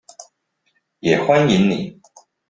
[1.01, 2.01] 也歡迎你